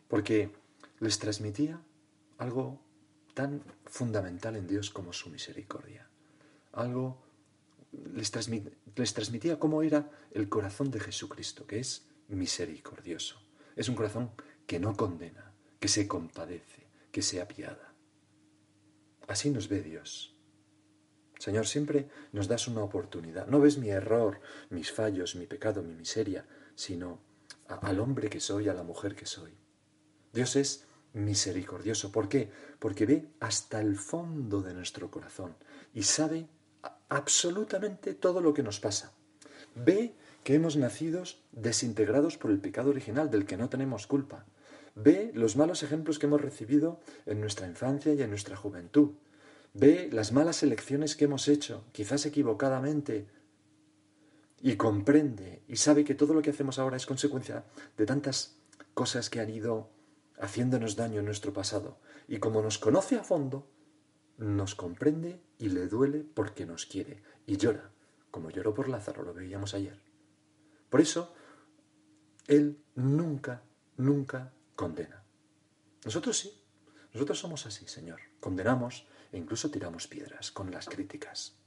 porque 0.08 0.52
les 1.00 1.18
transmitía 1.18 1.82
algo 2.38 2.82
tan 3.34 3.64
fundamental 3.86 4.56
en 4.56 4.68
Dios 4.68 4.92
como 4.92 5.14
su 5.14 5.30
misericordia, 5.30 6.08
algo 6.74 7.24
les, 8.14 8.32
transmitía 9.14 9.60
cómo 9.60 9.84
era 9.84 10.10
el 10.32 10.50
corazón 10.50 10.92
de 10.92 11.00
Jesucristo, 11.00 11.66
que 11.68 11.80
es 11.80 12.08
misericordioso. 12.28 13.42
Es 13.76 13.90
un 13.90 13.96
corazón 13.96 14.32
que 14.68 14.80
no 14.80 14.96
condena, 14.96 15.54
que 15.80 15.88
se 15.88 16.08
compadece, 16.08 16.88
que 17.12 17.22
se 17.22 17.42
apiada. 17.42 17.94
Así 19.28 19.50
nos 19.50 19.68
ve 19.70 19.82
Dios. 19.82 20.36
Señor, 21.40 21.68
siempre 21.68 22.10
nos 22.32 22.48
das 22.48 22.68
una 22.68 22.84
oportunidad. 22.84 23.48
No 23.48 23.60
ves 23.60 23.78
mi 23.78 23.90
error, 23.90 24.40
mis 24.70 24.92
fallos, 24.92 25.36
mi 25.36 25.46
pecado, 25.46 25.84
mi 25.84 25.94
miseria, 25.94 26.46
sino 26.76 27.20
al 27.68 28.00
hombre 28.00 28.30
que 28.30 28.40
soy, 28.40 28.70
a 28.70 28.74
la 28.74 28.84
mujer 28.84 29.16
que 29.16 29.26
soy. 29.26 29.54
Dios 30.32 30.56
es 30.56 30.86
misericordioso. 31.14 32.12
¿Por 32.12 32.30
qué? 32.30 32.52
Porque 32.80 33.06
ve 33.06 33.28
hasta 33.40 33.80
el 33.82 33.98
fondo 33.98 34.62
de 34.62 34.74
nuestro 34.74 35.12
corazón 35.12 35.56
y 35.94 36.04
sabe 36.04 36.48
absolutamente 37.14 38.16
todo 38.16 38.42
lo 38.42 38.54
que 38.54 38.64
nos 38.64 38.80
pasa. 38.80 39.14
Ve 39.76 40.16
que 40.44 40.56
hemos 40.56 40.76
nacido 40.76 41.24
desintegrados 41.52 42.38
por 42.38 42.50
el 42.50 42.60
pecado 42.60 42.90
original 42.90 43.30
del 43.30 43.46
que 43.46 43.56
no 43.56 43.70
tenemos 43.70 44.08
culpa. 44.08 44.46
Ve 44.96 45.32
los 45.36 45.56
malos 45.56 45.84
ejemplos 45.84 46.18
que 46.18 46.26
hemos 46.26 46.42
recibido 46.42 47.00
en 47.26 47.40
nuestra 47.40 47.68
infancia 47.68 48.14
y 48.14 48.22
en 48.22 48.30
nuestra 48.30 48.56
juventud. 48.56 49.12
ve 49.76 50.10
las 50.12 50.32
malas 50.32 50.62
elecciones 50.62 51.16
que 51.16 51.26
hemos 51.26 51.48
hecho, 51.48 51.84
quizás 51.94 52.28
equivocadamente, 52.28 53.26
y 54.62 54.76
comprende 54.76 55.64
y 55.68 55.78
sabe 55.78 56.04
que 56.04 56.14
todo 56.14 56.36
lo 56.36 56.44
que 56.44 56.52
hacemos 56.52 56.78
ahora 56.78 56.98
es 56.98 57.08
consecuencia 57.08 57.66
de 57.98 58.06
tantas 58.06 58.56
cosas 58.94 59.32
que 59.32 59.40
han 59.40 59.50
ido 59.50 59.90
haciéndonos 60.40 60.96
daño 60.96 61.20
en 61.20 61.26
nuestro 61.26 61.54
pasado. 61.54 61.98
Y 62.28 62.38
como 62.38 62.62
nos 62.62 62.78
conoce 62.78 63.16
a 63.16 63.24
fondo, 63.24 63.68
nos 64.38 64.76
comprende 64.76 65.42
y 65.58 65.70
le 65.70 65.88
duele 65.88 66.24
porque 66.24 66.66
nos 66.66 66.86
quiere. 66.86 67.22
Y 67.46 67.58
llora, 67.58 67.92
como 68.32 68.50
lloró 68.50 68.74
por 68.74 68.90
Lázaro, 68.90 69.24
lo 69.24 69.34
veíamos 69.34 69.74
ayer. 69.74 70.00
Por 70.90 71.02
eso, 71.02 71.34
Él 72.48 72.84
nunca, 72.96 73.64
nunca 73.98 74.54
condena. 74.76 75.24
Nosotros 76.06 76.38
sí, 76.38 76.64
nosotros 77.14 77.40
somos 77.40 77.66
así, 77.66 77.88
Señor. 77.88 78.20
Condenamos 78.40 79.08
e 79.32 79.38
incluso 79.38 79.70
tiramos 79.70 80.08
piedras 80.08 80.52
con 80.52 80.72
las 80.72 80.88
críticas. 80.88 81.58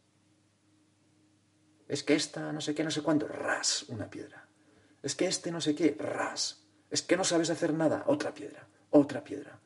Es 1.88 2.02
que 2.02 2.14
esta 2.14 2.52
no 2.52 2.60
sé 2.60 2.74
qué, 2.74 2.82
no 2.82 2.90
sé 2.90 3.02
cuánto, 3.02 3.28
ras, 3.28 3.84
una 3.88 4.10
piedra. 4.10 4.48
Es 5.02 5.14
que 5.14 5.26
este 5.26 5.52
no 5.52 5.60
sé 5.60 5.74
qué, 5.74 5.96
ras. 5.98 6.64
Es 6.90 7.02
que 7.02 7.16
no 7.16 7.24
sabes 7.24 7.50
hacer 7.50 7.72
nada, 7.72 8.04
otra 8.06 8.34
piedra, 8.34 8.68
otra 8.90 9.22
piedra. 9.22 9.60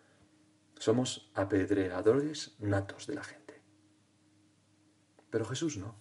Somos 0.80 1.30
apedreadores 1.34 2.56
natos 2.58 3.06
de 3.06 3.14
la 3.14 3.22
gente. 3.22 3.60
Pero 5.28 5.44
Jesús 5.44 5.76
no. 5.76 5.94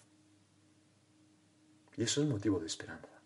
Y 1.97 2.03
eso 2.03 2.23
es 2.23 2.29
motivo 2.29 2.61
de 2.61 2.67
esperanza. 2.67 3.21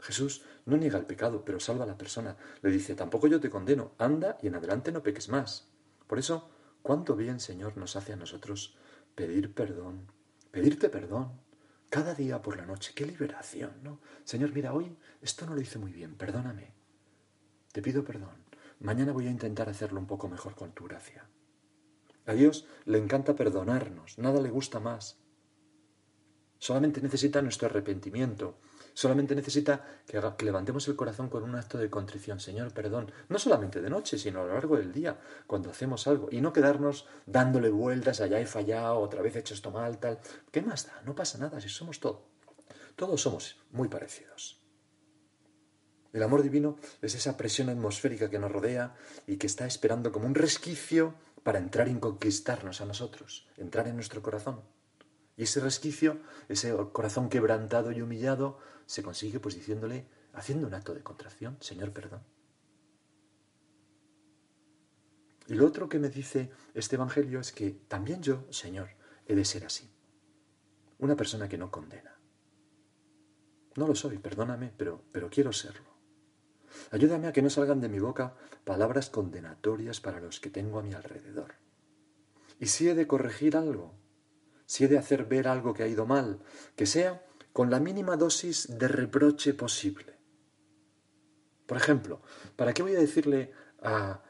Jesús 0.00 0.42
no 0.64 0.78
niega 0.78 0.98
el 0.98 1.04
pecado, 1.04 1.44
pero 1.44 1.60
salva 1.60 1.84
a 1.84 1.86
la 1.86 1.98
persona. 1.98 2.34
Le 2.62 2.70
dice, 2.70 2.94
tampoco 2.94 3.26
yo 3.26 3.40
te 3.40 3.50
condeno, 3.50 3.92
anda 3.98 4.38
y 4.40 4.46
en 4.46 4.54
adelante 4.54 4.90
no 4.90 5.02
peques 5.02 5.28
más. 5.28 5.68
Por 6.06 6.18
eso, 6.18 6.48
cuánto 6.80 7.14
bien, 7.14 7.38
Señor, 7.38 7.76
nos 7.76 7.94
hace 7.94 8.14
a 8.14 8.16
nosotros 8.16 8.74
pedir 9.14 9.52
perdón, 9.52 10.10
pedirte 10.50 10.88
perdón, 10.88 11.42
cada 11.90 12.14
día 12.14 12.40
por 12.40 12.56
la 12.56 12.64
noche. 12.64 12.92
Qué 12.94 13.04
liberación, 13.04 13.82
¿no? 13.82 14.00
Señor, 14.24 14.50
mira, 14.54 14.72
hoy 14.72 14.96
esto 15.20 15.44
no 15.44 15.54
lo 15.54 15.60
hice 15.60 15.78
muy 15.78 15.92
bien, 15.92 16.14
perdóname. 16.14 16.72
Te 17.70 17.82
pido 17.82 18.02
perdón. 18.02 18.47
Mañana 18.80 19.12
voy 19.12 19.26
a 19.26 19.30
intentar 19.30 19.68
hacerlo 19.68 20.00
un 20.00 20.06
poco 20.06 20.28
mejor 20.28 20.54
con 20.54 20.72
tu 20.72 20.84
gracia. 20.84 21.28
A 22.26 22.32
Dios 22.34 22.66
le 22.84 22.98
encanta 22.98 23.34
perdonarnos, 23.34 24.18
nada 24.18 24.40
le 24.40 24.50
gusta 24.50 24.80
más. 24.80 25.18
Solamente 26.58 27.00
necesita 27.00 27.40
nuestro 27.40 27.68
arrepentimiento, 27.68 28.58
Solamente 28.98 29.36
necesita 29.36 29.84
que, 30.08 30.20
levantemos 30.44 30.88
el 30.88 30.96
corazón 30.96 31.28
con 31.28 31.44
un 31.44 31.54
acto 31.54 31.78
de 31.78 31.88
contrición. 31.88 32.40
Señor, 32.40 32.74
perdón, 32.74 33.12
no 33.28 33.38
solamente 33.38 33.80
de 33.80 33.90
noche, 33.90 34.18
sino 34.18 34.40
a 34.40 34.44
lo 34.44 34.54
largo 34.54 34.76
del 34.76 34.90
día, 34.90 35.20
cuando 35.46 35.70
hacemos 35.70 36.08
algo. 36.08 36.26
Y 36.32 36.40
no 36.40 36.52
quedarnos 36.52 37.06
dándole 37.24 37.70
vueltas, 37.70 38.20
allá 38.20 38.40
he 38.40 38.46
fallado, 38.46 38.98
otra 38.98 39.22
vez 39.22 39.36
he 39.36 39.38
hecho 39.38 39.54
esto 39.54 39.70
mal, 39.70 39.98
tal. 39.98 40.18
¿Qué 40.50 40.62
más 40.62 40.88
da? 40.88 41.00
No 41.06 41.14
pasa 41.14 41.38
nada, 41.38 41.60
si 41.60 41.68
somos 41.68 42.00
todo. 42.00 42.26
Todos 42.96 43.22
somos 43.22 43.62
muy 43.70 43.86
parecidos. 43.86 44.60
El 46.12 46.22
amor 46.22 46.42
divino 46.42 46.76
es 47.02 47.14
esa 47.14 47.36
presión 47.36 47.68
atmosférica 47.68 48.30
que 48.30 48.38
nos 48.38 48.50
rodea 48.50 48.94
y 49.26 49.36
que 49.36 49.46
está 49.46 49.66
esperando 49.66 50.10
como 50.10 50.26
un 50.26 50.34
resquicio 50.34 51.14
para 51.42 51.58
entrar 51.58 51.88
y 51.88 51.94
conquistarnos 51.94 52.80
a 52.80 52.86
nosotros, 52.86 53.46
entrar 53.56 53.88
en 53.88 53.94
nuestro 53.94 54.22
corazón. 54.22 54.62
Y 55.36 55.44
ese 55.44 55.60
resquicio, 55.60 56.18
ese 56.48 56.74
corazón 56.92 57.28
quebrantado 57.28 57.92
y 57.92 58.00
humillado, 58.00 58.58
se 58.86 59.02
consigue 59.02 59.38
pues 59.38 59.54
diciéndole, 59.54 60.06
haciendo 60.32 60.66
un 60.66 60.74
acto 60.74 60.94
de 60.94 61.02
contracción, 61.02 61.56
Señor, 61.60 61.92
perdón. 61.92 62.22
Y 65.46 65.54
lo 65.54 65.66
otro 65.66 65.88
que 65.88 65.98
me 65.98 66.10
dice 66.10 66.50
este 66.74 66.96
Evangelio 66.96 67.40
es 67.40 67.52
que 67.52 67.70
también 67.70 68.22
yo, 68.22 68.46
Señor, 68.50 68.90
he 69.26 69.34
de 69.34 69.44
ser 69.44 69.64
así. 69.64 69.90
Una 70.98 71.16
persona 71.16 71.48
que 71.48 71.56
no 71.56 71.70
condena. 71.70 72.18
No 73.76 73.86
lo 73.86 73.94
soy, 73.94 74.18
perdóname, 74.18 74.72
pero, 74.76 75.04
pero 75.12 75.30
quiero 75.30 75.52
serlo. 75.52 75.97
Ayúdame 76.90 77.28
a 77.28 77.32
que 77.32 77.42
no 77.42 77.50
salgan 77.50 77.80
de 77.80 77.88
mi 77.88 77.98
boca 77.98 78.34
palabras 78.64 79.10
condenatorias 79.10 80.00
para 80.00 80.20
los 80.20 80.40
que 80.40 80.50
tengo 80.50 80.78
a 80.78 80.82
mi 80.82 80.94
alrededor. 80.94 81.54
Y 82.60 82.66
si 82.66 82.88
he 82.88 82.94
de 82.94 83.06
corregir 83.06 83.56
algo, 83.56 83.94
si 84.66 84.84
he 84.84 84.88
de 84.88 84.98
hacer 84.98 85.24
ver 85.24 85.48
algo 85.48 85.74
que 85.74 85.82
ha 85.82 85.88
ido 85.88 86.06
mal, 86.06 86.40
que 86.76 86.86
sea 86.86 87.24
con 87.52 87.70
la 87.70 87.80
mínima 87.80 88.16
dosis 88.16 88.78
de 88.78 88.88
reproche 88.88 89.54
posible. 89.54 90.18
Por 91.66 91.76
ejemplo, 91.76 92.22
¿para 92.56 92.72
qué 92.72 92.82
voy 92.82 92.94
a 92.94 93.00
decirle 93.00 93.52
a, 93.82 94.22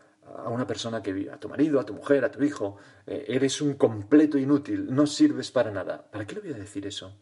una 0.47 0.67
persona 0.67 1.03
que 1.03 1.13
vive, 1.13 1.31
a 1.31 1.41
tu 1.41 1.49
marido, 1.49 1.81
a 1.81 1.87
tu 1.87 1.95
mujer, 1.95 2.25
a 2.25 2.31
tu 2.31 2.43
hijo, 2.43 2.77
eh, 3.07 3.25
eres 3.29 3.61
un 3.61 3.75
completo 3.75 4.39
inútil, 4.39 4.95
no 4.95 5.07
sirves 5.07 5.51
para 5.51 5.71
nada? 5.71 6.11
¿Para 6.11 6.27
qué 6.27 6.35
le 6.35 6.41
voy 6.41 6.53
a 6.53 6.59
decir 6.59 6.87
eso? 6.87 7.17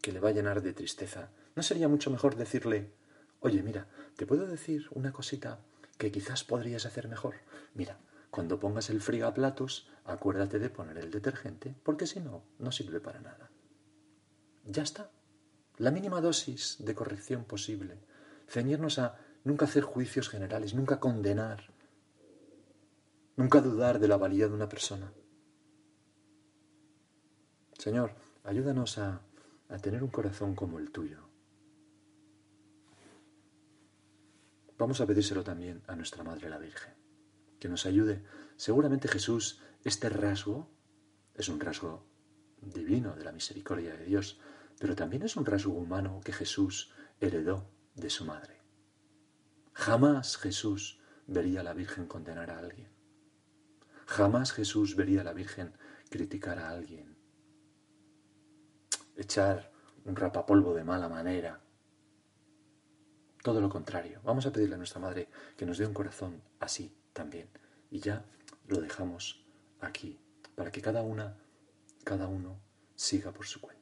Que 0.00 0.12
le 0.12 0.20
va 0.20 0.30
a 0.30 0.32
llenar 0.32 0.62
de 0.62 0.72
tristeza. 0.72 1.32
¿No 1.54 1.62
sería 1.62 1.88
mucho 1.88 2.10
mejor 2.10 2.36
decirle, 2.36 2.94
oye, 3.40 3.62
mira, 3.62 3.88
te 4.16 4.26
puedo 4.26 4.46
decir 4.46 4.86
una 4.92 5.12
cosita 5.12 5.60
que 5.98 6.12
quizás 6.12 6.44
podrías 6.44 6.86
hacer 6.86 7.08
mejor? 7.08 7.34
Mira, 7.74 7.98
cuando 8.30 8.60
pongas 8.60 8.90
el 8.90 9.00
frigaplatos, 9.00 9.88
acuérdate 10.04 10.58
de 10.58 10.70
poner 10.70 10.98
el 10.98 11.10
detergente, 11.10 11.74
porque 11.82 12.06
si 12.06 12.20
no, 12.20 12.44
no 12.58 12.72
sirve 12.72 13.00
para 13.00 13.20
nada. 13.20 13.50
Ya 14.64 14.82
está. 14.82 15.10
La 15.78 15.90
mínima 15.90 16.20
dosis 16.20 16.76
de 16.78 16.94
corrección 16.94 17.44
posible. 17.44 17.98
Ceñirnos 18.46 18.98
a 18.98 19.18
nunca 19.44 19.64
hacer 19.64 19.82
juicios 19.82 20.28
generales, 20.28 20.74
nunca 20.74 21.00
condenar, 21.00 21.72
nunca 23.36 23.60
dudar 23.60 23.98
de 23.98 24.08
la 24.08 24.16
valía 24.16 24.46
de 24.46 24.54
una 24.54 24.68
persona. 24.68 25.12
Señor, 27.78 28.14
ayúdanos 28.44 28.98
a, 28.98 29.22
a 29.68 29.78
tener 29.78 30.02
un 30.02 30.10
corazón 30.10 30.54
como 30.54 30.78
el 30.78 30.90
tuyo. 30.90 31.29
Vamos 34.80 35.02
a 35.02 35.06
pedírselo 35.06 35.44
también 35.44 35.82
a 35.88 35.94
nuestra 35.94 36.24
Madre 36.24 36.48
la 36.48 36.56
Virgen 36.56 36.94
que 37.58 37.68
nos 37.68 37.84
ayude. 37.84 38.24
Seguramente 38.56 39.08
Jesús, 39.08 39.60
este 39.84 40.08
rasgo, 40.08 40.70
es 41.34 41.50
un 41.50 41.60
rasgo 41.60 42.06
divino 42.62 43.14
de 43.14 43.24
la 43.24 43.32
misericordia 43.32 43.94
de 43.94 44.06
Dios, 44.06 44.40
pero 44.78 44.96
también 44.96 45.22
es 45.22 45.36
un 45.36 45.44
rasgo 45.44 45.74
humano 45.74 46.22
que 46.24 46.32
Jesús 46.32 46.94
heredó 47.20 47.70
de 47.94 48.08
su 48.08 48.24
madre. 48.24 48.62
Jamás 49.74 50.38
Jesús 50.38 50.98
vería 51.26 51.60
a 51.60 51.64
la 51.64 51.74
Virgen 51.74 52.06
condenar 52.06 52.50
a 52.50 52.58
alguien. 52.58 52.88
Jamás 54.06 54.50
Jesús 54.50 54.96
vería 54.96 55.20
a 55.20 55.24
la 55.24 55.34
Virgen 55.34 55.74
criticar 56.08 56.58
a 56.58 56.70
alguien, 56.70 57.18
echar 59.14 59.72
un 60.06 60.16
rapapolvo 60.16 60.72
de 60.72 60.84
mala 60.84 61.10
manera. 61.10 61.62
Todo 63.42 63.60
lo 63.60 63.70
contrario. 63.70 64.20
Vamos 64.22 64.44
a 64.46 64.52
pedirle 64.52 64.74
a 64.74 64.78
nuestra 64.78 65.00
Madre 65.00 65.28
que 65.56 65.64
nos 65.64 65.78
dé 65.78 65.86
un 65.86 65.94
corazón 65.94 66.42
así, 66.58 66.94
también. 67.12 67.48
Y 67.90 68.00
ya 68.00 68.24
lo 68.66 68.80
dejamos 68.80 69.42
aquí, 69.80 70.20
para 70.54 70.70
que 70.70 70.82
cada 70.82 71.02
una, 71.02 71.38
cada 72.04 72.28
uno 72.28 72.60
siga 72.94 73.32
por 73.32 73.46
su 73.46 73.60
cuenta. 73.60 73.79